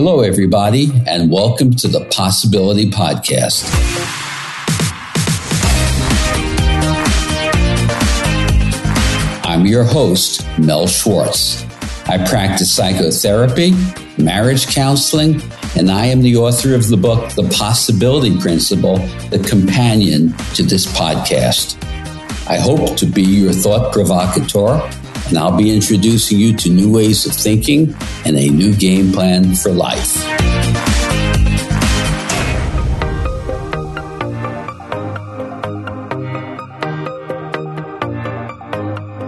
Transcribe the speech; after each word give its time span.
Hello, 0.00 0.20
everybody, 0.20 0.92
and 1.08 1.28
welcome 1.28 1.74
to 1.74 1.88
the 1.88 2.04
Possibility 2.04 2.88
Podcast. 2.88 3.68
I'm 9.44 9.66
your 9.66 9.82
host, 9.82 10.46
Mel 10.56 10.86
Schwartz. 10.86 11.64
I 12.08 12.24
practice 12.28 12.72
psychotherapy, 12.72 13.72
marriage 14.16 14.68
counseling, 14.68 15.42
and 15.76 15.90
I 15.90 16.06
am 16.06 16.22
the 16.22 16.36
author 16.36 16.76
of 16.76 16.86
the 16.86 16.96
book, 16.96 17.32
The 17.32 17.52
Possibility 17.58 18.38
Principle, 18.38 18.98
the 19.30 19.44
companion 19.50 20.32
to 20.54 20.62
this 20.62 20.86
podcast. 20.86 21.76
I 22.48 22.56
hope 22.56 22.96
to 22.98 23.04
be 23.04 23.24
your 23.24 23.52
thought 23.52 23.92
provocateur, 23.92 24.78
and 25.28 25.38
I'll 25.38 25.56
be 25.56 25.70
introducing 25.70 26.38
you 26.38 26.56
to 26.56 26.70
new 26.70 26.90
ways 26.90 27.26
of 27.26 27.32
thinking 27.32 27.94
and 28.24 28.36
a 28.36 28.48
new 28.48 28.74
game 28.74 29.12
plan 29.12 29.54
for 29.54 29.70
life. 29.70 30.16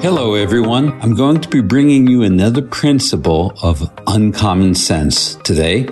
Hello, 0.03 0.35
everyone. 0.35 0.99
I'm 1.03 1.15
going 1.15 1.43
to 1.43 1.49
be 1.49 1.61
bringing 1.61 2.07
you 2.07 2.23
another 2.23 2.63
principle 2.63 3.53
of 3.63 3.93
uncommon 4.07 4.75
sense 4.75 5.35
today. 5.45 5.89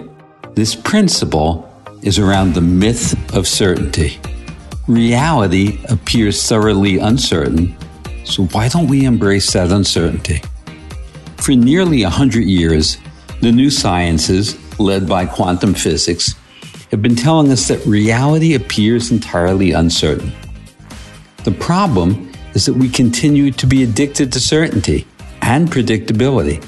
This 0.55 0.75
principle 0.75 1.71
is 2.03 2.19
around 2.19 2.55
the 2.55 2.63
myth 2.63 3.15
of 3.37 3.47
certainty. 3.47 4.19
Reality 4.87 5.79
appears 5.91 6.43
thoroughly 6.49 6.99
uncertain, 6.99 7.77
so 8.29 8.45
why 8.47 8.69
don't 8.69 8.89
we 8.89 9.05
embrace 9.05 9.53
that 9.55 9.73
uncertainty? 9.73 10.43
For 11.39 11.53
nearly 11.53 12.03
100 12.03 12.45
years, 12.45 12.99
the 13.41 13.51
new 13.51 13.71
sciences, 13.71 14.57
led 14.79 15.09
by 15.09 15.25
quantum 15.25 15.73
physics, 15.73 16.35
have 16.91 17.01
been 17.01 17.17
telling 17.17 17.51
us 17.51 17.69
that 17.69 17.85
reality 17.87 18.55
appears 18.55 19.11
entirely 19.11 19.73
uncertain. 19.73 20.33
The 21.45 21.53
problem 21.53 22.31
is 22.55 22.67
that 22.67 22.75
we 22.75 22.89
continue 22.89 23.51
to 23.53 23.67
be 23.67 23.83
addicted 23.83 24.33
to 24.33 24.41
certainty 24.41 25.07
and 25.41 25.71
predictability. 25.71 26.63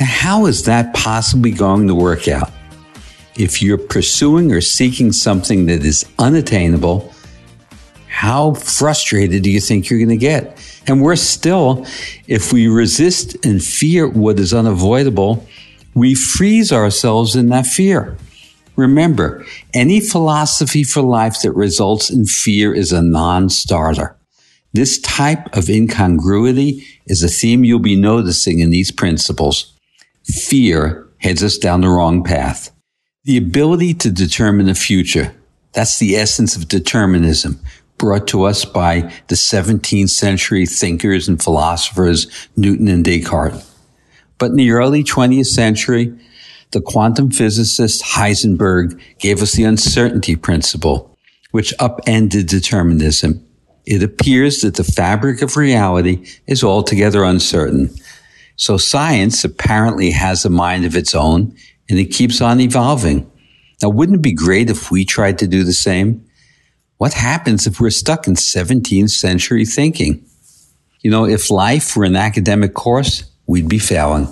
Now, 0.00 0.06
how 0.06 0.46
is 0.46 0.64
that 0.64 0.94
possibly 0.94 1.50
going 1.50 1.88
to 1.88 1.94
work 1.94 2.26
out? 2.26 2.50
If 3.36 3.60
you're 3.60 3.78
pursuing 3.78 4.52
or 4.52 4.60
seeking 4.62 5.12
something 5.12 5.66
that 5.66 5.84
is 5.84 6.06
unattainable, 6.18 7.12
how 8.20 8.52
frustrated 8.52 9.42
do 9.42 9.50
you 9.50 9.60
think 9.60 9.88
you're 9.88 9.98
going 9.98 10.10
to 10.10 10.14
get? 10.14 10.54
And 10.86 11.00
worse 11.00 11.22
still, 11.22 11.86
if 12.26 12.52
we 12.52 12.68
resist 12.68 13.34
and 13.46 13.64
fear 13.64 14.06
what 14.06 14.38
is 14.38 14.52
unavoidable, 14.52 15.46
we 15.94 16.14
freeze 16.14 16.70
ourselves 16.70 17.34
in 17.34 17.48
that 17.48 17.64
fear. 17.64 18.18
Remember, 18.76 19.46
any 19.72 20.00
philosophy 20.00 20.84
for 20.84 21.00
life 21.00 21.40
that 21.40 21.52
results 21.52 22.10
in 22.10 22.26
fear 22.26 22.74
is 22.74 22.92
a 22.92 23.00
non-starter. 23.00 24.14
This 24.74 25.00
type 25.00 25.56
of 25.56 25.70
incongruity 25.70 26.86
is 27.06 27.22
a 27.22 27.28
theme 27.28 27.64
you'll 27.64 27.78
be 27.78 27.96
noticing 27.96 28.58
in 28.58 28.68
these 28.68 28.92
principles. 28.92 29.74
Fear 30.24 31.08
heads 31.20 31.42
us 31.42 31.56
down 31.56 31.80
the 31.80 31.88
wrong 31.88 32.22
path. 32.22 32.70
The 33.24 33.38
ability 33.38 33.94
to 33.94 34.10
determine 34.10 34.66
the 34.66 34.74
future. 34.74 35.34
That's 35.72 35.98
the 35.98 36.16
essence 36.16 36.56
of 36.56 36.68
determinism 36.68 37.60
brought 38.00 38.26
to 38.28 38.44
us 38.44 38.64
by 38.64 39.12
the 39.28 39.34
17th 39.34 40.08
century 40.08 40.64
thinkers 40.64 41.28
and 41.28 41.40
philosophers 41.40 42.26
Newton 42.56 42.88
and 42.88 43.04
Descartes. 43.04 43.62
But 44.38 44.52
in 44.52 44.56
the 44.56 44.70
early 44.70 45.04
20th 45.04 45.46
century, 45.46 46.18
the 46.70 46.80
quantum 46.80 47.30
physicist 47.30 48.02
Heisenberg 48.02 48.98
gave 49.18 49.42
us 49.42 49.52
the 49.52 49.64
uncertainty 49.64 50.34
principle, 50.34 51.14
which 51.50 51.74
upended 51.78 52.46
determinism. 52.46 53.46
It 53.84 54.02
appears 54.02 54.62
that 54.62 54.76
the 54.76 54.84
fabric 54.84 55.42
of 55.42 55.58
reality 55.58 56.26
is 56.46 56.64
altogether 56.64 57.22
uncertain. 57.22 57.90
So 58.56 58.78
science 58.78 59.44
apparently 59.44 60.10
has 60.12 60.44
a 60.44 60.50
mind 60.50 60.86
of 60.86 60.96
its 60.96 61.14
own 61.14 61.54
and 61.90 61.98
it 61.98 62.06
keeps 62.06 62.40
on 62.40 62.60
evolving. 62.60 63.30
Now, 63.82 63.90
wouldn't 63.90 64.16
it 64.16 64.22
be 64.22 64.32
great 64.32 64.70
if 64.70 64.90
we 64.90 65.04
tried 65.04 65.38
to 65.40 65.46
do 65.46 65.64
the 65.64 65.72
same? 65.72 66.24
What 67.00 67.14
happens 67.14 67.66
if 67.66 67.80
we're 67.80 67.88
stuck 67.88 68.26
in 68.26 68.34
17th 68.34 69.08
century 69.08 69.64
thinking? 69.64 70.22
You 71.00 71.10
know, 71.10 71.24
if 71.24 71.50
life 71.50 71.96
were 71.96 72.04
an 72.04 72.14
academic 72.14 72.74
course, 72.74 73.24
we'd 73.46 73.70
be 73.70 73.78
failing. 73.78 74.28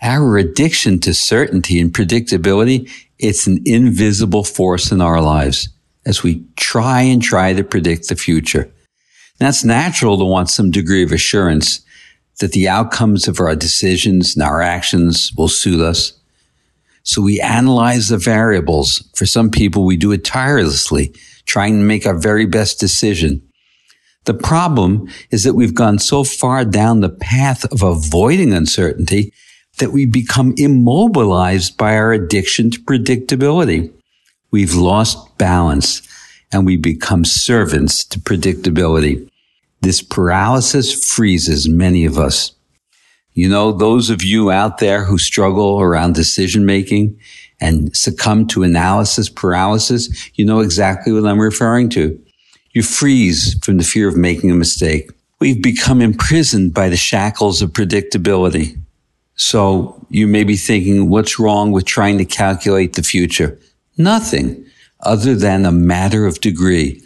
Our 0.00 0.38
addiction 0.38 1.00
to 1.00 1.12
certainty 1.12 1.80
and 1.80 1.92
predictability, 1.92 2.88
it's 3.18 3.48
an 3.48 3.60
invisible 3.64 4.44
force 4.44 4.92
in 4.92 5.00
our 5.00 5.20
lives 5.20 5.68
as 6.06 6.22
we 6.22 6.44
try 6.54 7.00
and 7.00 7.20
try 7.20 7.54
to 7.54 7.64
predict 7.64 8.08
the 8.08 8.14
future. 8.14 8.70
Now, 9.40 9.48
it's 9.48 9.64
natural 9.64 10.16
to 10.16 10.24
want 10.24 10.50
some 10.50 10.70
degree 10.70 11.02
of 11.02 11.10
assurance 11.10 11.80
that 12.38 12.52
the 12.52 12.68
outcomes 12.68 13.26
of 13.26 13.40
our 13.40 13.56
decisions 13.56 14.36
and 14.36 14.44
our 14.44 14.62
actions 14.62 15.32
will 15.36 15.48
suit 15.48 15.80
us. 15.80 16.12
So 17.02 17.20
we 17.20 17.40
analyze 17.40 18.10
the 18.10 18.18
variables. 18.18 19.10
For 19.16 19.26
some 19.26 19.50
people, 19.50 19.84
we 19.84 19.96
do 19.96 20.12
it 20.12 20.24
tirelessly 20.24 21.12
trying 21.48 21.78
to 21.78 21.84
make 21.84 22.06
our 22.06 22.16
very 22.16 22.46
best 22.46 22.78
decision. 22.78 23.42
The 24.26 24.34
problem 24.34 25.08
is 25.30 25.42
that 25.44 25.54
we've 25.54 25.74
gone 25.74 25.98
so 25.98 26.22
far 26.22 26.64
down 26.64 27.00
the 27.00 27.08
path 27.08 27.64
of 27.72 27.82
avoiding 27.82 28.52
uncertainty 28.52 29.32
that 29.78 29.90
we 29.90 30.04
become 30.04 30.54
immobilized 30.58 31.78
by 31.78 31.96
our 31.96 32.12
addiction 32.12 32.70
to 32.70 32.80
predictability. 32.80 33.92
We've 34.50 34.74
lost 34.74 35.38
balance 35.38 36.02
and 36.52 36.66
we 36.66 36.76
become 36.76 37.24
servants 37.24 38.04
to 38.04 38.20
predictability. 38.20 39.28
This 39.80 40.02
paralysis 40.02 40.92
freezes 40.92 41.68
many 41.68 42.04
of 42.04 42.18
us. 42.18 42.52
You 43.32 43.48
know, 43.48 43.72
those 43.72 44.10
of 44.10 44.24
you 44.24 44.50
out 44.50 44.78
there 44.78 45.04
who 45.04 45.16
struggle 45.16 45.80
around 45.80 46.14
decision 46.14 46.66
making 46.66 47.18
and 47.60 47.94
succumb 47.96 48.46
to 48.48 48.62
analysis 48.62 49.28
paralysis, 49.28 50.30
you 50.34 50.44
know 50.44 50.60
exactly 50.60 51.12
what 51.12 51.28
I'm 51.28 51.40
referring 51.40 51.88
to. 51.90 52.20
You 52.72 52.82
freeze 52.82 53.58
from 53.64 53.78
the 53.78 53.84
fear 53.84 54.08
of 54.08 54.16
making 54.16 54.50
a 54.50 54.54
mistake. 54.54 55.10
We've 55.40 55.62
become 55.62 56.00
imprisoned 56.00 56.74
by 56.74 56.88
the 56.88 56.96
shackles 56.96 57.62
of 57.62 57.70
predictability. 57.70 58.78
So 59.34 60.04
you 60.10 60.26
may 60.26 60.44
be 60.44 60.56
thinking, 60.56 61.08
what's 61.08 61.38
wrong 61.38 61.70
with 61.70 61.84
trying 61.84 62.18
to 62.18 62.24
calculate 62.24 62.94
the 62.94 63.02
future? 63.02 63.58
Nothing 63.96 64.64
other 65.00 65.34
than 65.34 65.64
a 65.64 65.72
matter 65.72 66.26
of 66.26 66.40
degree. 66.40 67.02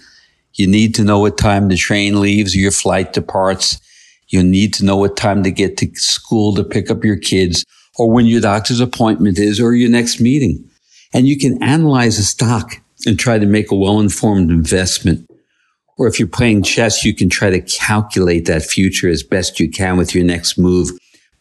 You 0.54 0.66
need 0.66 0.94
to 0.96 1.04
know 1.04 1.18
what 1.18 1.38
time 1.38 1.68
the 1.68 1.76
train 1.76 2.20
leaves 2.20 2.56
your 2.56 2.70
flight 2.70 3.12
departs. 3.12 3.80
You 4.28 4.42
need 4.42 4.72
to 4.74 4.84
know 4.84 4.96
what 4.96 5.16
time 5.16 5.42
to 5.42 5.50
get 5.50 5.76
to 5.78 5.90
school 5.94 6.54
to 6.54 6.64
pick 6.64 6.90
up 6.90 7.04
your 7.04 7.16
kids 7.16 7.64
or 7.98 8.10
when 8.10 8.26
your 8.26 8.40
doctor's 8.40 8.80
appointment 8.80 9.38
is 9.38 9.60
or 9.60 9.74
your 9.74 9.90
next 9.90 10.20
meeting. 10.20 10.68
And 11.12 11.28
you 11.28 11.38
can 11.38 11.62
analyze 11.62 12.18
a 12.18 12.24
stock 12.24 12.80
and 13.06 13.18
try 13.18 13.38
to 13.38 13.46
make 13.46 13.70
a 13.70 13.76
well-informed 13.76 14.50
investment. 14.50 15.28
Or 15.98 16.06
if 16.06 16.18
you're 16.18 16.28
playing 16.28 16.62
chess, 16.62 17.04
you 17.04 17.14
can 17.14 17.28
try 17.28 17.50
to 17.50 17.60
calculate 17.60 18.46
that 18.46 18.62
future 18.62 19.08
as 19.08 19.22
best 19.22 19.60
you 19.60 19.70
can 19.70 19.96
with 19.96 20.14
your 20.14 20.24
next 20.24 20.56
move. 20.56 20.90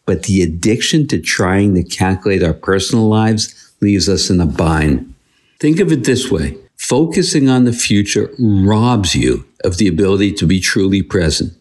But 0.04 0.24
the 0.24 0.42
addiction 0.42 1.06
to 1.08 1.20
trying 1.20 1.74
to 1.74 1.84
calculate 1.84 2.42
our 2.42 2.52
personal 2.52 3.08
lives 3.08 3.72
leaves 3.80 4.08
us 4.08 4.30
in 4.30 4.40
a 4.40 4.46
bind. 4.46 5.14
Think 5.58 5.80
of 5.80 5.90
it 5.90 6.04
this 6.04 6.30
way. 6.30 6.58
Focusing 6.76 7.48
on 7.48 7.64
the 7.64 7.72
future 7.72 8.30
robs 8.38 9.14
you 9.14 9.46
of 9.64 9.78
the 9.78 9.86
ability 9.86 10.32
to 10.32 10.46
be 10.46 10.60
truly 10.60 11.02
present. 11.02 11.52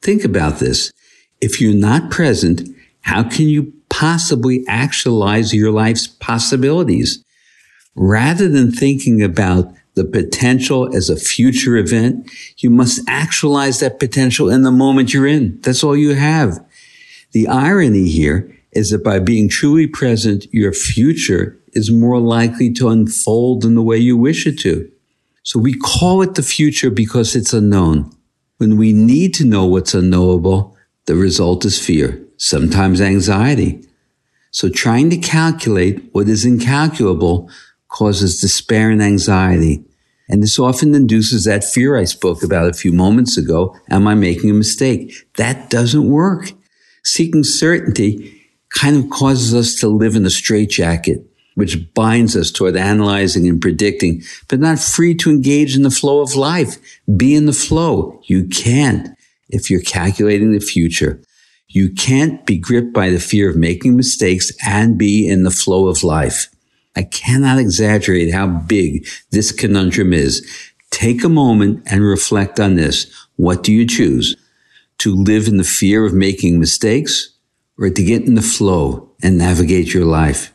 Think 0.00 0.24
about 0.24 0.58
this. 0.58 0.90
If 1.40 1.60
you're 1.60 1.74
not 1.74 2.10
present, 2.10 2.62
how 3.02 3.22
can 3.22 3.48
you 3.48 3.72
possibly 3.90 4.64
actualize 4.66 5.52
your 5.52 5.70
life's 5.70 6.06
possibilities? 6.06 7.22
Rather 7.94 8.48
than 8.48 8.72
thinking 8.72 9.22
about 9.22 9.74
the 9.94 10.04
potential 10.04 10.94
as 10.94 11.10
a 11.10 11.16
future 11.16 11.76
event, 11.76 12.30
you 12.58 12.70
must 12.70 13.02
actualize 13.08 13.80
that 13.80 13.98
potential 13.98 14.48
in 14.48 14.62
the 14.62 14.70
moment 14.70 15.12
you're 15.12 15.26
in. 15.26 15.60
That's 15.60 15.84
all 15.84 15.96
you 15.96 16.14
have. 16.14 16.64
The 17.32 17.48
irony 17.48 18.08
here 18.08 18.56
is 18.72 18.90
that 18.90 19.04
by 19.04 19.18
being 19.18 19.48
truly 19.48 19.86
present, 19.86 20.46
your 20.52 20.72
future 20.72 21.58
is 21.72 21.90
more 21.90 22.18
likely 22.18 22.72
to 22.74 22.88
unfold 22.88 23.64
in 23.64 23.74
the 23.74 23.82
way 23.82 23.98
you 23.98 24.16
wish 24.16 24.46
it 24.46 24.58
to. 24.60 24.90
So 25.42 25.58
we 25.58 25.74
call 25.74 26.22
it 26.22 26.34
the 26.34 26.42
future 26.42 26.90
because 26.90 27.34
it's 27.34 27.52
unknown. 27.52 28.12
When 28.58 28.76
we 28.76 28.92
need 28.92 29.34
to 29.34 29.44
know 29.44 29.64
what's 29.64 29.94
unknowable, 29.94 30.76
the 31.06 31.16
result 31.16 31.64
is 31.64 31.84
fear 31.84 32.24
sometimes 32.40 33.00
anxiety. 33.00 33.84
So 34.50 34.68
trying 34.68 35.10
to 35.10 35.18
calculate 35.18 36.02
what 36.12 36.28
is 36.28 36.44
incalculable 36.44 37.50
causes 37.88 38.40
despair 38.40 38.90
and 38.90 39.02
anxiety. 39.02 39.84
And 40.28 40.42
this 40.42 40.58
often 40.58 40.94
induces 40.94 41.44
that 41.44 41.64
fear 41.64 41.96
I 41.96 42.04
spoke 42.04 42.42
about 42.42 42.68
a 42.68 42.72
few 42.72 42.92
moments 42.92 43.36
ago. 43.36 43.76
Am 43.90 44.08
I 44.08 44.14
making 44.14 44.50
a 44.50 44.54
mistake? 44.54 45.12
That 45.36 45.70
doesn't 45.70 46.08
work. 46.08 46.52
Seeking 47.04 47.44
certainty 47.44 48.40
kind 48.70 48.96
of 48.96 49.10
causes 49.10 49.54
us 49.54 49.74
to 49.80 49.88
live 49.88 50.16
in 50.16 50.24
a 50.24 50.30
straitjacket. 50.30 51.26
which 51.56 51.92
binds 51.94 52.36
us 52.36 52.50
toward 52.50 52.76
analyzing 52.76 53.46
and 53.48 53.60
predicting, 53.60 54.22
but 54.48 54.60
not 54.60 54.78
free 54.78 55.14
to 55.16 55.30
engage 55.30 55.76
in 55.76 55.82
the 55.82 55.90
flow 55.90 56.20
of 56.20 56.34
life. 56.34 56.78
Be 57.16 57.34
in 57.34 57.46
the 57.46 57.52
flow. 57.52 58.20
You 58.24 58.48
can't 58.48 59.10
if 59.50 59.68
you're 59.70 59.82
calculating 59.82 60.52
the 60.52 60.60
future. 60.60 61.20
You 61.72 61.90
can't 61.90 62.44
be 62.46 62.58
gripped 62.58 62.92
by 62.92 63.10
the 63.10 63.20
fear 63.20 63.48
of 63.48 63.54
making 63.54 63.96
mistakes 63.96 64.50
and 64.66 64.98
be 64.98 65.28
in 65.28 65.44
the 65.44 65.52
flow 65.52 65.86
of 65.86 66.02
life. 66.02 66.48
I 66.96 67.04
cannot 67.04 67.60
exaggerate 67.60 68.34
how 68.34 68.48
big 68.48 69.06
this 69.30 69.52
conundrum 69.52 70.12
is. 70.12 70.44
Take 70.90 71.22
a 71.22 71.28
moment 71.28 71.84
and 71.86 72.02
reflect 72.02 72.58
on 72.58 72.74
this. 72.74 73.06
What 73.36 73.62
do 73.62 73.72
you 73.72 73.86
choose? 73.86 74.34
To 74.98 75.14
live 75.14 75.46
in 75.46 75.58
the 75.58 75.64
fear 75.64 76.04
of 76.04 76.12
making 76.12 76.58
mistakes 76.58 77.30
or 77.78 77.88
to 77.88 78.02
get 78.02 78.22
in 78.22 78.34
the 78.34 78.42
flow 78.42 79.08
and 79.22 79.38
navigate 79.38 79.94
your 79.94 80.04
life? 80.04 80.52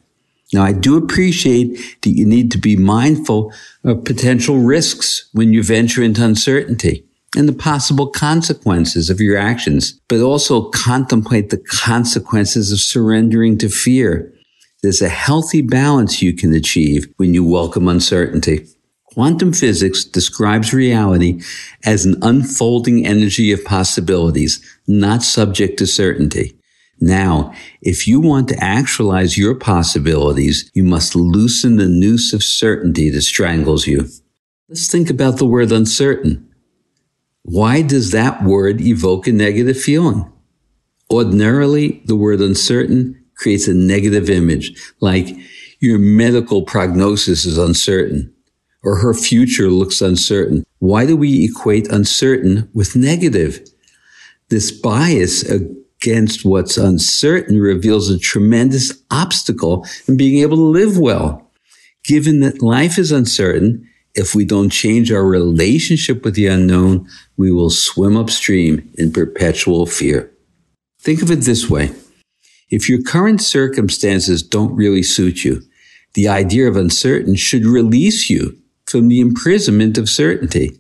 Now, 0.52 0.64
I 0.64 0.74
do 0.74 0.98
appreciate 0.98 2.02
that 2.02 2.10
you 2.10 2.26
need 2.26 2.52
to 2.52 2.58
be 2.58 2.76
mindful 2.76 3.54
of 3.86 4.04
potential 4.04 4.58
risks 4.58 5.30
when 5.32 5.54
you 5.54 5.64
venture 5.64 6.04
into 6.04 6.26
uncertainty 6.26 7.06
and 7.36 7.48
the 7.48 7.54
possible 7.54 8.08
consequences 8.08 9.10
of 9.10 9.20
your 9.20 9.38
actions, 9.38 10.00
but 10.08 10.22
also 10.22 10.70
contemplate 10.70 11.50
the 11.50 11.58
consequences 11.58 12.72
of 12.72 12.80
surrendering 12.80 13.58
to 13.58 13.70
fear. 13.70 14.34
There's 14.82 15.02
a 15.02 15.10
healthy 15.10 15.62
balance 15.62 16.22
you 16.22 16.34
can 16.34 16.54
achieve 16.54 17.08
when 17.18 17.34
you 17.34 17.44
welcome 17.44 17.88
uncertainty. 17.88 18.68
Quantum 19.06 19.54
physics 19.54 20.04
describes 20.04 20.74
reality 20.74 21.42
as 21.86 22.06
an 22.06 22.18
unfolding 22.22 23.06
energy 23.06 23.52
of 23.52 23.64
possibilities, 23.64 24.62
not 24.88 25.24
subject 25.24 25.80
to 25.80 25.88
certainty. 25.88 26.60
Now, 27.00 27.54
if 27.82 28.08
you 28.08 28.20
want 28.20 28.50
to 28.50 28.64
actualize 28.64 29.38
your 29.38 29.56
possibilities, 29.56 30.70
you 30.74 30.84
must 30.84 31.16
loosen 31.16 31.78
the 31.78 31.88
noose 31.88 32.34
of 32.34 32.44
certainty 32.44 33.10
that 33.10 33.22
strangles 33.22 33.88
you. 33.88 34.10
Let's 34.70 34.88
think 34.88 35.10
about 35.10 35.38
the 35.38 35.46
word 35.46 35.72
uncertain. 35.72 36.45
Why 37.48 37.84
does 37.84 38.12
that 38.12 38.44
word 38.44 38.82
evoke 38.82 39.28
a 39.28 39.32
negative 39.32 39.80
feeling? 39.80 40.32
Ordinarily, 41.12 42.02
the 42.06 42.16
word 42.16 42.42
uncertain 42.42 43.24
creates 43.36 43.68
a 43.68 43.74
negative 43.74 44.30
image, 44.32 44.76
like 45.00 45.28
your 45.80 46.00
medical 46.00 46.64
prognosis 46.64 47.46
is 47.46 47.60
uncertain 47.60 48.34
or 48.86 48.98
her 48.98 49.14
future 49.14 49.70
looks 49.70 50.02
uncertain. 50.02 50.64
Why 50.80 51.06
do 51.06 51.18
we 51.18 51.46
equate 51.46 51.88
uncertain 51.92 52.70
with 52.74 52.96
negative? 52.96 53.60
This 54.50 54.72
bias 54.72 55.44
against 55.44 56.46
what's 56.46 56.78
uncertain 56.78 57.60
reveals 57.60 58.10
a 58.10 58.20
tremendous 58.20 58.94
obstacle 59.10 59.86
in 60.08 60.18
being 60.18 60.42
able 60.42 60.58
to 60.58 60.64
live 60.64 60.98
well. 60.98 61.52
Given 62.04 62.40
that 62.42 62.62
life 62.62 63.00
is 63.00 63.12
uncertain, 63.12 63.90
if 64.16 64.34
we 64.34 64.46
don't 64.46 64.70
change 64.70 65.12
our 65.12 65.26
relationship 65.26 66.24
with 66.24 66.36
the 66.36 66.48
unknown, 66.48 67.08
we 67.38 67.52
will 67.52 67.70
swim 67.70 68.16
upstream 68.16 68.90
in 68.98 69.12
perpetual 69.12 69.86
fear. 69.86 70.32
Think 71.02 71.22
of 71.22 71.30
it 71.30 71.42
this 71.42 71.70
way. 71.70 71.92
If 72.70 72.90
your 72.90 73.02
current 73.04 73.42
circumstances 73.42 74.42
don't 74.42 74.76
really 74.76 75.04
suit 75.04 75.44
you, 75.44 75.62
the 76.14 76.30
idea 76.30 76.68
of 76.68 76.78
uncertain 76.78 77.36
should 77.36 77.66
release 77.66 78.30
you 78.30 78.58
from 78.86 79.10
the 79.10 79.20
imprisonment 79.20 79.98
of 79.98 80.10
certainty. 80.10 80.80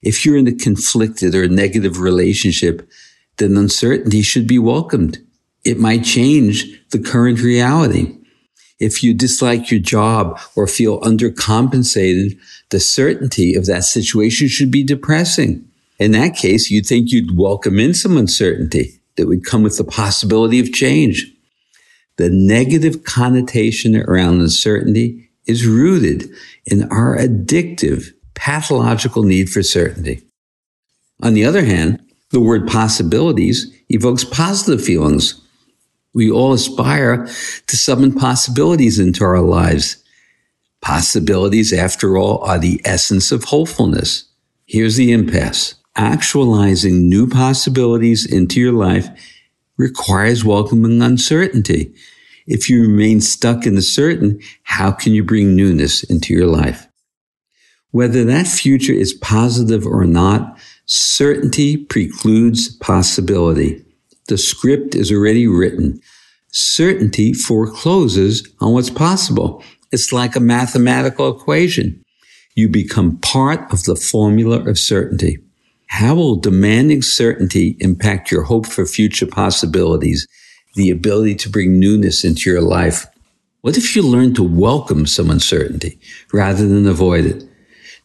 If 0.00 0.24
you're 0.24 0.36
in 0.36 0.46
a 0.46 0.54
conflicted 0.54 1.34
or 1.34 1.48
negative 1.48 1.98
relationship, 2.00 2.88
then 3.38 3.56
uncertainty 3.56 4.22
should 4.22 4.46
be 4.46 4.58
welcomed. 4.58 5.18
It 5.64 5.78
might 5.78 6.04
change 6.04 6.88
the 6.90 7.00
current 7.00 7.40
reality. 7.40 8.16
If 8.80 9.02
you 9.02 9.12
dislike 9.12 9.70
your 9.70 9.78
job 9.78 10.40
or 10.56 10.66
feel 10.66 11.00
undercompensated, 11.02 12.38
the 12.70 12.80
certainty 12.80 13.54
of 13.54 13.66
that 13.66 13.84
situation 13.84 14.48
should 14.48 14.70
be 14.70 14.82
depressing. 14.82 15.68
In 15.98 16.12
that 16.12 16.34
case, 16.34 16.70
you'd 16.70 16.86
think 16.86 17.12
you'd 17.12 17.38
welcome 17.38 17.78
in 17.78 17.92
some 17.92 18.16
uncertainty 18.16 18.98
that 19.16 19.26
would 19.26 19.44
come 19.44 19.62
with 19.62 19.76
the 19.76 19.84
possibility 19.84 20.58
of 20.58 20.72
change. 20.72 21.30
The 22.16 22.30
negative 22.30 23.04
connotation 23.04 23.96
around 23.96 24.40
uncertainty 24.40 25.28
is 25.46 25.66
rooted 25.66 26.30
in 26.64 26.84
our 26.90 27.18
addictive, 27.18 28.14
pathological 28.34 29.24
need 29.24 29.50
for 29.50 29.62
certainty. 29.62 30.22
On 31.22 31.34
the 31.34 31.44
other 31.44 31.64
hand, 31.64 32.00
the 32.30 32.40
word 32.40 32.66
possibilities 32.66 33.70
evokes 33.90 34.24
positive 34.24 34.82
feelings. 34.82 35.40
We 36.12 36.30
all 36.30 36.52
aspire 36.52 37.26
to 37.26 37.76
summon 37.76 38.14
possibilities 38.14 38.98
into 38.98 39.24
our 39.24 39.40
lives. 39.40 40.02
Possibilities, 40.80 41.72
after 41.72 42.16
all, 42.16 42.42
are 42.42 42.58
the 42.58 42.80
essence 42.84 43.30
of 43.32 43.44
hopefulness. 43.44 44.24
Here's 44.66 44.96
the 44.96 45.12
impasse 45.12 45.74
actualizing 45.96 47.08
new 47.08 47.28
possibilities 47.28 48.24
into 48.24 48.60
your 48.60 48.72
life 48.72 49.08
requires 49.76 50.44
welcoming 50.44 51.02
uncertainty. 51.02 51.92
If 52.46 52.70
you 52.70 52.82
remain 52.82 53.20
stuck 53.20 53.66
in 53.66 53.74
the 53.74 53.82
certain, 53.82 54.40
how 54.62 54.92
can 54.92 55.12
you 55.12 55.24
bring 55.24 55.54
newness 55.54 56.02
into 56.04 56.32
your 56.32 56.46
life? 56.46 56.86
Whether 57.90 58.24
that 58.24 58.46
future 58.46 58.92
is 58.92 59.12
positive 59.14 59.86
or 59.86 60.04
not, 60.04 60.58
certainty 60.86 61.76
precludes 61.76 62.68
possibility. 62.76 63.84
The 64.30 64.38
script 64.38 64.94
is 64.94 65.10
already 65.10 65.48
written. 65.48 66.00
Certainty 66.52 67.32
forecloses 67.32 68.48
on 68.60 68.72
what's 68.72 68.88
possible. 68.88 69.64
It's 69.90 70.12
like 70.12 70.36
a 70.36 70.40
mathematical 70.40 71.36
equation. 71.36 72.04
You 72.54 72.68
become 72.68 73.18
part 73.18 73.72
of 73.72 73.82
the 73.82 73.96
formula 73.96 74.60
of 74.68 74.78
certainty. 74.78 75.38
How 75.88 76.14
will 76.14 76.36
demanding 76.36 77.02
certainty 77.02 77.76
impact 77.80 78.30
your 78.30 78.44
hope 78.44 78.66
for 78.66 78.86
future 78.86 79.26
possibilities, 79.26 80.28
the 80.76 80.90
ability 80.90 81.34
to 81.34 81.50
bring 81.50 81.80
newness 81.80 82.24
into 82.24 82.48
your 82.48 82.60
life? 82.60 83.06
What 83.62 83.76
if 83.76 83.96
you 83.96 84.02
learn 84.02 84.34
to 84.34 84.44
welcome 84.44 85.06
some 85.06 85.28
uncertainty 85.28 85.98
rather 86.32 86.68
than 86.68 86.86
avoid 86.86 87.24
it? 87.24 87.42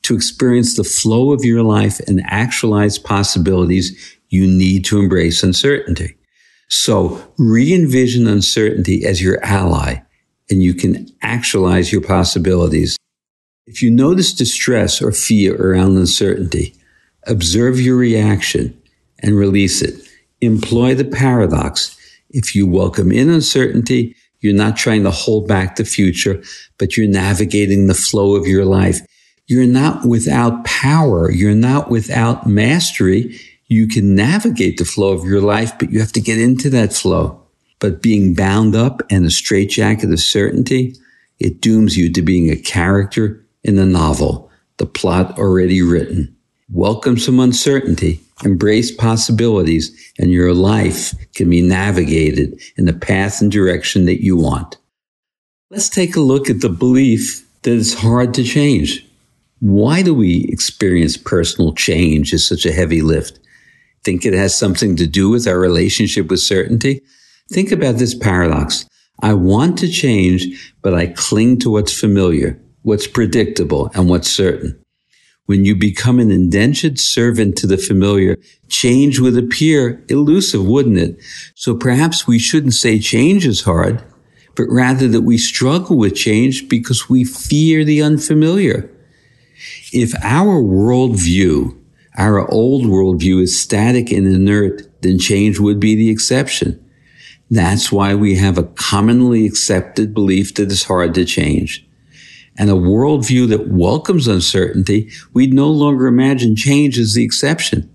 To 0.01 0.15
experience 0.15 0.75
the 0.75 0.83
flow 0.83 1.33
of 1.33 1.45
your 1.45 1.61
life 1.61 1.99
and 2.07 2.23
actualize 2.25 2.97
possibilities, 2.97 4.14
you 4.35 4.47
need 4.47 4.85
to 4.85 4.99
embrace 4.99 5.43
uncertainty. 5.43 6.15
So 6.69 7.33
re-envision 7.37 8.27
uncertainty 8.27 9.05
as 9.05 9.21
your 9.21 9.43
ally 9.43 10.01
and 10.49 10.61
you 10.61 10.73
can 10.73 11.07
actualize 11.21 11.91
your 11.91 12.01
possibilities. 12.01 12.97
If 13.65 13.81
you 13.81 13.89
notice 13.89 14.33
distress 14.33 15.01
or 15.01 15.11
fear 15.11 15.55
around 15.55 15.97
uncertainty, 15.97 16.75
Observe 17.27 17.79
your 17.79 17.95
reaction 17.95 18.79
and 19.19 19.35
release 19.35 19.81
it. 19.81 19.95
Employ 20.41 20.93
the 20.93 21.05
paradox. 21.05 21.97
If 22.29 22.55
you 22.55 22.67
welcome 22.67 23.11
in 23.11 23.29
uncertainty, 23.29 24.15
you're 24.41 24.53
not 24.53 24.77
trying 24.77 25.03
to 25.03 25.11
hold 25.11 25.47
back 25.47 25.75
the 25.75 25.85
future, 25.85 26.43
but 26.77 26.95
you're 26.95 27.07
navigating 27.07 27.87
the 27.87 27.95
flow 27.95 28.35
of 28.35 28.45
your 28.45 28.65
life. 28.65 28.99
You're 29.47 29.65
not 29.65 30.05
without 30.05 30.65
power. 30.65 31.31
You're 31.31 31.55
not 31.55 31.89
without 31.89 32.45
mastery. 32.45 33.39
You 33.67 33.87
can 33.87 34.13
navigate 34.13 34.77
the 34.77 34.85
flow 34.85 35.11
of 35.13 35.25
your 35.25 35.41
life, 35.41 35.73
but 35.79 35.91
you 35.91 35.99
have 35.99 36.11
to 36.11 36.21
get 36.21 36.39
into 36.39 36.69
that 36.69 36.93
flow. 36.93 37.41
But 37.79 38.01
being 38.01 38.35
bound 38.35 38.75
up 38.75 39.01
in 39.09 39.25
a 39.25 39.31
straitjacket 39.31 40.11
of 40.11 40.19
certainty, 40.19 40.95
it 41.39 41.61
dooms 41.61 41.97
you 41.97 42.11
to 42.13 42.21
being 42.21 42.49
a 42.49 42.55
character 42.55 43.43
in 43.63 43.79
a 43.79 43.85
novel, 43.85 44.51
the 44.77 44.85
plot 44.85 45.39
already 45.39 45.81
written. 45.81 46.35
Welcome 46.71 47.17
some 47.17 47.39
uncertainty, 47.39 48.21
embrace 48.43 48.91
possibilities, 48.91 50.13
and 50.19 50.31
your 50.31 50.53
life 50.53 51.13
can 51.33 51.49
be 51.49 51.61
navigated 51.61 52.61
in 52.77 52.85
the 52.85 52.93
path 52.93 53.41
and 53.41 53.51
direction 53.51 54.05
that 54.05 54.23
you 54.23 54.37
want. 54.37 54.77
Let's 55.71 55.89
take 55.89 56.15
a 56.15 56.21
look 56.21 56.49
at 56.49 56.61
the 56.61 56.69
belief 56.69 57.43
that 57.63 57.73
it's 57.73 57.95
hard 57.95 58.35
to 58.35 58.43
change. 58.43 59.05
Why 59.59 60.03
do 60.03 60.13
we 60.13 60.45
experience 60.49 61.17
personal 61.17 61.73
change 61.73 62.33
as 62.33 62.47
such 62.47 62.65
a 62.65 62.71
heavy 62.71 63.01
lift? 63.01 63.39
Think 64.05 64.23
it 64.23 64.33
has 64.33 64.55
something 64.55 64.95
to 64.97 65.07
do 65.07 65.29
with 65.29 65.47
our 65.47 65.57
relationship 65.57 66.29
with 66.29 66.39
certainty? 66.39 67.01
Think 67.51 67.71
about 67.71 67.95
this 67.95 68.13
paradox. 68.13 68.85
I 69.21 69.33
want 69.33 69.79
to 69.79 69.87
change, 69.87 70.73
but 70.83 70.93
I 70.93 71.07
cling 71.07 71.57
to 71.59 71.71
what's 71.71 71.99
familiar, 71.99 72.61
what's 72.83 73.07
predictable, 73.07 73.89
and 73.95 74.07
what's 74.07 74.29
certain. 74.29 74.79
When 75.47 75.65
you 75.65 75.75
become 75.75 76.19
an 76.19 76.29
indentured 76.29 76.99
servant 76.99 77.57
to 77.57 77.67
the 77.67 77.79
familiar, 77.79 78.37
change 78.69 79.19
would 79.19 79.37
appear 79.37 80.03
elusive, 80.07 80.63
wouldn't 80.63 80.99
it? 80.99 81.19
So 81.55 81.75
perhaps 81.75 82.27
we 82.27 82.37
shouldn't 82.37 82.75
say 82.75 82.99
change 82.99 83.47
is 83.47 83.61
hard, 83.63 84.03
but 84.55 84.67
rather 84.69 85.07
that 85.07 85.21
we 85.21 85.39
struggle 85.39 85.97
with 85.97 86.15
change 86.15 86.69
because 86.69 87.09
we 87.09 87.23
fear 87.23 87.83
the 87.83 88.03
unfamiliar. 88.03 88.87
If 89.91 90.13
our 90.23 90.61
worldview, 90.61 91.75
our 92.17 92.49
old 92.51 92.85
worldview 92.85 93.41
is 93.41 93.59
static 93.59 94.11
and 94.11 94.27
inert, 94.27 94.81
then 95.01 95.19
change 95.19 95.59
would 95.59 95.79
be 95.79 95.95
the 95.95 96.09
exception. 96.09 96.81
That's 97.51 97.91
why 97.91 98.15
we 98.15 98.35
have 98.35 98.57
a 98.57 98.63
commonly 98.63 99.45
accepted 99.45 100.13
belief 100.13 100.55
that 100.55 100.71
it's 100.71 100.83
hard 100.83 101.13
to 101.15 101.25
change. 101.25 101.85
And 102.57 102.69
a 102.69 102.73
worldview 102.73 103.49
that 103.49 103.67
welcomes 103.67 104.27
uncertainty, 104.27 105.11
we'd 105.33 105.53
no 105.53 105.69
longer 105.69 106.07
imagine 106.07 106.55
change 106.55 106.97
as 106.97 107.13
the 107.13 107.23
exception. 107.23 107.91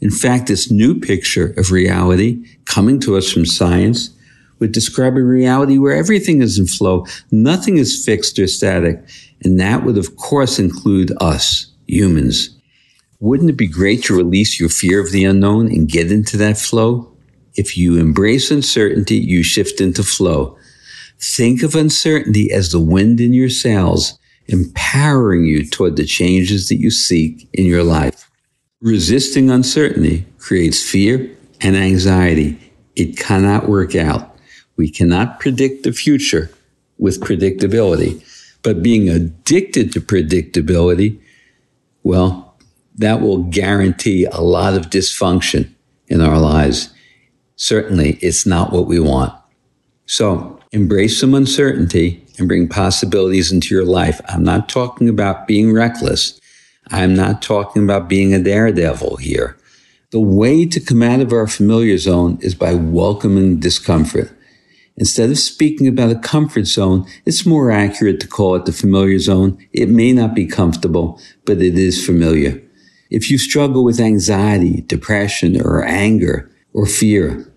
In 0.00 0.10
fact, 0.10 0.48
this 0.48 0.70
new 0.70 0.98
picture 0.98 1.54
of 1.56 1.70
reality 1.70 2.44
coming 2.64 2.98
to 3.00 3.16
us 3.16 3.30
from 3.30 3.46
science 3.46 4.10
would 4.58 4.72
describe 4.72 5.16
a 5.16 5.22
reality 5.22 5.78
where 5.78 5.94
everything 5.94 6.42
is 6.42 6.58
in 6.58 6.66
flow, 6.66 7.06
nothing 7.30 7.78
is 7.78 8.04
fixed 8.04 8.38
or 8.38 8.46
static, 8.46 9.02
and 9.42 9.58
that 9.58 9.84
would 9.84 9.96
of 9.96 10.16
course 10.16 10.58
include 10.58 11.12
us, 11.20 11.66
humans. 11.86 12.59
Wouldn't 13.20 13.50
it 13.50 13.56
be 13.58 13.66
great 13.66 14.02
to 14.04 14.16
release 14.16 14.58
your 14.58 14.70
fear 14.70 14.98
of 14.98 15.12
the 15.12 15.24
unknown 15.24 15.66
and 15.66 15.86
get 15.86 16.10
into 16.10 16.38
that 16.38 16.56
flow? 16.56 17.14
If 17.54 17.76
you 17.76 17.98
embrace 17.98 18.50
uncertainty, 18.50 19.16
you 19.16 19.42
shift 19.42 19.78
into 19.78 20.02
flow. 20.02 20.56
Think 21.20 21.62
of 21.62 21.74
uncertainty 21.74 22.50
as 22.50 22.70
the 22.70 22.80
wind 22.80 23.20
in 23.20 23.34
your 23.34 23.50
sails, 23.50 24.18
empowering 24.46 25.44
you 25.44 25.68
toward 25.68 25.96
the 25.96 26.06
changes 26.06 26.68
that 26.68 26.78
you 26.78 26.90
seek 26.90 27.46
in 27.52 27.66
your 27.66 27.84
life. 27.84 28.30
Resisting 28.80 29.50
uncertainty 29.50 30.24
creates 30.38 30.82
fear 30.82 31.30
and 31.60 31.76
anxiety. 31.76 32.72
It 32.96 33.18
cannot 33.18 33.68
work 33.68 33.94
out. 33.94 34.34
We 34.76 34.90
cannot 34.90 35.40
predict 35.40 35.82
the 35.82 35.92
future 35.92 36.50
with 36.96 37.20
predictability, 37.20 38.24
but 38.62 38.82
being 38.82 39.10
addicted 39.10 39.92
to 39.92 40.00
predictability, 40.00 41.20
well, 42.02 42.49
that 43.00 43.20
will 43.20 43.42
guarantee 43.44 44.24
a 44.24 44.40
lot 44.40 44.74
of 44.74 44.90
dysfunction 44.90 45.74
in 46.08 46.20
our 46.20 46.38
lives 46.38 46.94
certainly 47.60 48.12
it's 48.22 48.46
not 48.46 48.72
what 48.72 48.86
we 48.86 48.98
want. 48.98 49.34
So 50.06 50.58
embrace 50.72 51.20
some 51.20 51.34
uncertainty 51.34 52.24
and 52.38 52.48
bring 52.48 52.68
possibilities 52.68 53.52
into 53.52 53.74
your 53.74 53.84
life. 53.84 54.18
I'm 54.28 54.42
not 54.42 54.68
talking 54.68 55.10
about 55.10 55.46
being 55.46 55.70
reckless. 55.70 56.40
I'm 56.88 57.14
not 57.14 57.42
talking 57.42 57.84
about 57.84 58.08
being 58.08 58.32
a 58.32 58.42
daredevil 58.42 59.16
here. 59.16 59.58
The 60.10 60.20
way 60.20 60.64
to 60.66 60.80
come 60.80 61.02
out 61.02 61.20
of 61.20 61.34
our 61.34 61.46
familiar 61.46 61.98
zone 61.98 62.38
is 62.40 62.54
by 62.54 62.72
welcoming 62.72 63.60
discomfort. 63.60 64.32
Instead 64.96 65.30
of 65.30 65.38
speaking 65.38 65.86
about 65.86 66.10
a 66.10 66.18
comfort 66.18 66.64
zone, 66.64 67.06
it's 67.26 67.46
more 67.46 67.70
accurate 67.70 68.20
to 68.20 68.26
call 68.26 68.54
it 68.54 68.64
the 68.64 68.72
familiar 68.72 69.18
zone. 69.18 69.58
It 69.72 69.90
may 69.90 70.12
not 70.12 70.34
be 70.34 70.46
comfortable, 70.46 71.20
but 71.44 71.60
it 71.60 71.78
is 71.78 72.04
familiar. 72.04 72.60
If 73.10 73.30
you 73.30 73.38
struggle 73.38 73.82
with 73.84 73.98
anxiety, 73.98 74.82
depression, 74.82 75.60
or 75.60 75.84
anger, 75.84 76.50
or 76.72 76.86
fear, 76.86 77.52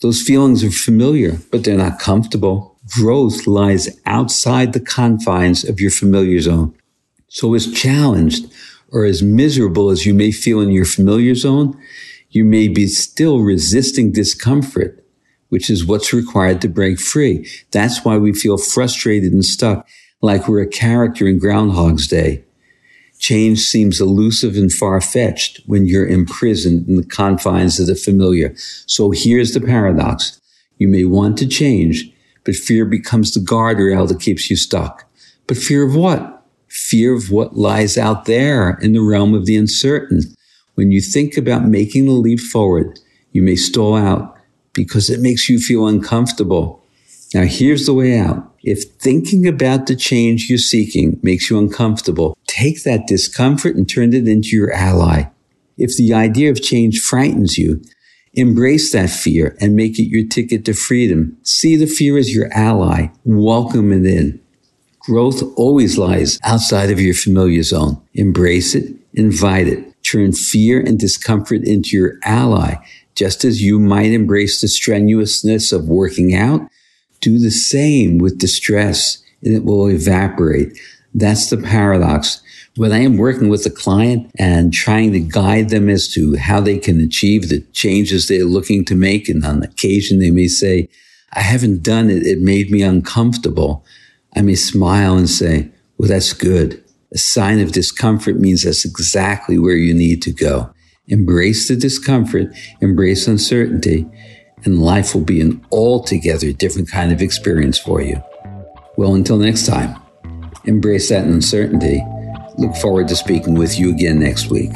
those 0.00 0.20
feelings 0.20 0.64
are 0.64 0.70
familiar, 0.70 1.38
but 1.52 1.64
they're 1.64 1.76
not 1.76 2.00
comfortable. 2.00 2.76
Growth 2.92 3.46
lies 3.46 4.00
outside 4.04 4.72
the 4.72 4.80
confines 4.80 5.64
of 5.64 5.80
your 5.80 5.92
familiar 5.92 6.40
zone. 6.40 6.74
So 7.28 7.54
as 7.54 7.72
challenged 7.72 8.52
or 8.90 9.04
as 9.04 9.22
miserable 9.22 9.90
as 9.90 10.06
you 10.06 10.12
may 10.12 10.32
feel 10.32 10.60
in 10.60 10.70
your 10.70 10.84
familiar 10.84 11.34
zone, 11.34 11.80
you 12.30 12.44
may 12.44 12.68
be 12.68 12.86
still 12.88 13.40
resisting 13.40 14.12
discomfort, 14.12 15.04
which 15.50 15.70
is 15.70 15.86
what's 15.86 16.12
required 16.12 16.60
to 16.62 16.68
break 16.68 16.98
free. 16.98 17.48
That's 17.70 18.04
why 18.04 18.18
we 18.18 18.32
feel 18.32 18.58
frustrated 18.58 19.32
and 19.32 19.44
stuck, 19.44 19.86
like 20.20 20.48
we're 20.48 20.62
a 20.62 20.66
character 20.66 21.28
in 21.28 21.38
Groundhog's 21.38 22.08
Day. 22.08 22.45
Change 23.26 23.58
seems 23.58 24.00
elusive 24.00 24.54
and 24.54 24.72
far 24.72 25.00
fetched 25.00 25.60
when 25.66 25.84
you're 25.84 26.06
imprisoned 26.06 26.88
in 26.88 26.94
the 26.94 27.04
confines 27.04 27.80
of 27.80 27.88
the 27.88 27.96
familiar. 27.96 28.54
So 28.86 29.10
here's 29.10 29.52
the 29.52 29.60
paradox. 29.60 30.40
You 30.78 30.86
may 30.86 31.04
want 31.06 31.36
to 31.38 31.48
change, 31.48 32.08
but 32.44 32.54
fear 32.54 32.84
becomes 32.84 33.34
the 33.34 33.40
guardrail 33.40 34.06
that 34.06 34.20
keeps 34.20 34.48
you 34.48 34.54
stuck. 34.54 35.10
But 35.48 35.56
fear 35.56 35.84
of 35.84 35.96
what? 35.96 36.44
Fear 36.68 37.16
of 37.16 37.32
what 37.32 37.56
lies 37.56 37.98
out 37.98 38.26
there 38.26 38.78
in 38.80 38.92
the 38.92 39.00
realm 39.00 39.34
of 39.34 39.44
the 39.44 39.56
uncertain. 39.56 40.20
When 40.76 40.92
you 40.92 41.00
think 41.00 41.36
about 41.36 41.66
making 41.66 42.04
the 42.04 42.12
leap 42.12 42.38
forward, 42.38 43.00
you 43.32 43.42
may 43.42 43.56
stall 43.56 43.96
out 43.96 44.36
because 44.72 45.10
it 45.10 45.18
makes 45.18 45.48
you 45.48 45.58
feel 45.58 45.88
uncomfortable. 45.88 46.80
Now 47.34 47.42
here's 47.42 47.86
the 47.86 47.94
way 47.94 48.20
out. 48.20 48.54
If 48.62 48.84
thinking 49.00 49.48
about 49.48 49.88
the 49.88 49.96
change 49.96 50.48
you're 50.48 50.58
seeking 50.58 51.18
makes 51.24 51.50
you 51.50 51.58
uncomfortable, 51.58 52.35
take 52.56 52.84
that 52.84 53.06
discomfort 53.06 53.76
and 53.76 53.88
turn 53.88 54.14
it 54.14 54.26
into 54.26 54.56
your 54.56 54.72
ally. 54.72 55.24
If 55.76 55.96
the 55.96 56.14
idea 56.14 56.50
of 56.50 56.62
change 56.62 57.00
frightens 57.00 57.58
you, 57.58 57.82
embrace 58.32 58.92
that 58.92 59.10
fear 59.10 59.56
and 59.60 59.76
make 59.76 59.98
it 59.98 60.08
your 60.08 60.26
ticket 60.26 60.64
to 60.64 60.72
freedom. 60.72 61.36
See 61.42 61.76
the 61.76 61.86
fear 61.86 62.16
as 62.16 62.34
your 62.34 62.52
ally. 62.52 63.08
Welcome 63.24 63.92
it 63.92 64.06
in. 64.06 64.40
Growth 65.00 65.42
always 65.56 65.98
lies 65.98 66.38
outside 66.42 66.90
of 66.90 67.00
your 67.00 67.14
familiar 67.14 67.62
zone. 67.62 68.00
Embrace 68.14 68.74
it, 68.74 68.92
invite 69.14 69.68
it, 69.68 70.02
turn 70.02 70.32
fear 70.32 70.80
and 70.80 70.98
discomfort 70.98 71.62
into 71.62 71.96
your 71.96 72.14
ally, 72.24 72.74
just 73.14 73.44
as 73.44 73.62
you 73.62 73.78
might 73.78 74.12
embrace 74.12 74.60
the 74.60 74.68
strenuousness 74.68 75.72
of 75.72 75.88
working 75.88 76.34
out 76.34 76.68
do 77.20 77.38
the 77.38 77.50
same 77.50 78.18
with 78.18 78.38
distress 78.38 79.22
and 79.42 79.54
it 79.54 79.64
will 79.64 79.88
evaporate. 79.88 80.78
That's 81.14 81.50
the 81.50 81.56
paradox. 81.56 82.42
When 82.76 82.92
I 82.92 82.98
am 82.98 83.16
working 83.16 83.48
with 83.48 83.64
a 83.64 83.70
client 83.70 84.30
and 84.38 84.70
trying 84.70 85.12
to 85.12 85.20
guide 85.20 85.70
them 85.70 85.88
as 85.88 86.12
to 86.12 86.36
how 86.36 86.60
they 86.60 86.76
can 86.76 87.00
achieve 87.00 87.48
the 87.48 87.62
changes 87.72 88.28
they're 88.28 88.44
looking 88.44 88.84
to 88.84 88.94
make, 88.94 89.30
and 89.30 89.42
on 89.46 89.62
occasion 89.62 90.18
they 90.18 90.30
may 90.30 90.46
say, 90.46 90.90
I 91.32 91.40
haven't 91.40 91.82
done 91.82 92.10
it. 92.10 92.26
It 92.26 92.40
made 92.40 92.70
me 92.70 92.82
uncomfortable. 92.82 93.82
I 94.34 94.42
may 94.42 94.56
smile 94.56 95.16
and 95.16 95.28
say, 95.28 95.70
well, 95.96 96.10
that's 96.10 96.34
good. 96.34 96.84
A 97.14 97.18
sign 97.18 97.60
of 97.60 97.72
discomfort 97.72 98.36
means 98.36 98.64
that's 98.64 98.84
exactly 98.84 99.58
where 99.58 99.76
you 99.76 99.94
need 99.94 100.20
to 100.22 100.32
go. 100.32 100.70
Embrace 101.06 101.68
the 101.68 101.76
discomfort, 101.76 102.54
embrace 102.82 103.26
uncertainty, 103.26 104.04
and 104.64 104.82
life 104.82 105.14
will 105.14 105.24
be 105.24 105.40
an 105.40 105.64
altogether 105.72 106.52
different 106.52 106.90
kind 106.90 107.10
of 107.10 107.22
experience 107.22 107.78
for 107.78 108.02
you. 108.02 108.22
Well, 108.98 109.14
until 109.14 109.38
next 109.38 109.64
time, 109.64 109.98
embrace 110.64 111.08
that 111.08 111.24
uncertainty. 111.24 112.04
Look 112.58 112.74
forward 112.76 113.08
to 113.08 113.16
speaking 113.16 113.54
with 113.54 113.78
you 113.78 113.90
again 113.90 114.18
next 114.18 114.50
week. 114.50 114.72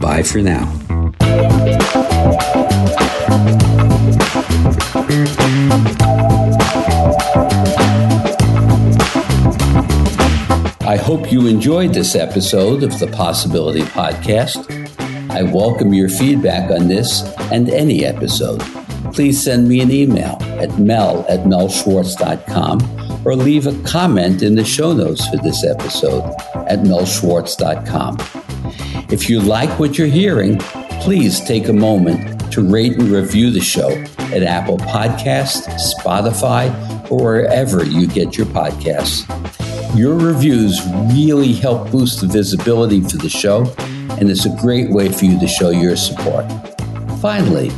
Bye 0.00 0.22
for 0.22 0.38
now. 0.38 0.64
I 10.80 10.96
hope 10.96 11.32
you 11.32 11.46
enjoyed 11.46 11.94
this 11.94 12.14
episode 12.14 12.82
of 12.82 12.98
the 12.98 13.06
Possibility 13.06 13.82
Podcast. 13.82 14.68
I 15.30 15.42
welcome 15.42 15.94
your 15.94 16.08
feedback 16.08 16.70
on 16.70 16.88
this 16.88 17.22
and 17.50 17.70
any 17.70 18.04
episode 18.04 18.62
please 19.12 19.42
send 19.42 19.68
me 19.68 19.80
an 19.80 19.90
email 19.90 20.38
at 20.58 20.78
mel 20.78 21.24
at 21.28 21.40
melschwartz.com 21.40 22.80
or 23.26 23.36
leave 23.36 23.66
a 23.66 23.82
comment 23.82 24.42
in 24.42 24.54
the 24.54 24.64
show 24.64 24.92
notes 24.92 25.26
for 25.28 25.36
this 25.38 25.64
episode 25.64 26.34
at 26.68 26.80
melschwartz.com. 26.80 28.18
If 29.10 29.28
you 29.28 29.40
like 29.40 29.78
what 29.78 29.98
you're 29.98 30.06
hearing, 30.06 30.58
please 31.00 31.40
take 31.40 31.68
a 31.68 31.72
moment 31.72 32.52
to 32.52 32.62
rate 32.62 32.92
and 32.98 33.08
review 33.08 33.50
the 33.50 33.60
show 33.60 33.90
at 34.18 34.42
Apple 34.42 34.78
Podcasts, 34.78 35.68
Spotify, 35.98 36.70
or 37.10 37.22
wherever 37.22 37.84
you 37.84 38.06
get 38.06 38.36
your 38.36 38.46
podcasts. 38.46 39.28
Your 39.96 40.16
reviews 40.16 40.80
really 41.12 41.52
help 41.52 41.90
boost 41.90 42.20
the 42.20 42.26
visibility 42.26 43.00
for 43.02 43.18
the 43.18 43.28
show, 43.28 43.64
and 44.18 44.30
it's 44.30 44.46
a 44.46 44.56
great 44.60 44.90
way 44.90 45.10
for 45.10 45.26
you 45.26 45.38
to 45.38 45.46
show 45.46 45.70
your 45.70 45.96
support. 45.96 46.46
Finally, 47.20 47.70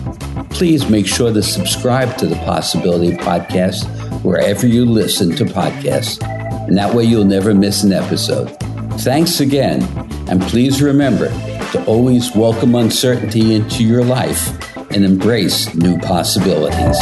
please 0.50 0.88
make 0.88 1.06
sure 1.06 1.32
to 1.32 1.42
subscribe 1.42 2.16
to 2.16 2.26
the 2.26 2.36
Possibility 2.36 3.16
Podcast 3.16 3.84
wherever 4.22 4.66
you 4.66 4.84
listen 4.84 5.34
to 5.36 5.44
podcasts. 5.44 6.22
And 6.66 6.78
that 6.78 6.94
way 6.94 7.04
you'll 7.04 7.24
never 7.24 7.52
miss 7.52 7.82
an 7.82 7.92
episode. 7.92 8.56
Thanks 9.00 9.40
again. 9.40 9.82
And 10.28 10.40
please 10.42 10.80
remember 10.80 11.28
to 11.72 11.84
always 11.86 12.34
welcome 12.34 12.74
uncertainty 12.74 13.54
into 13.54 13.84
your 13.84 14.04
life 14.04 14.50
and 14.90 15.04
embrace 15.04 15.74
new 15.74 15.98
possibilities. 15.98 16.98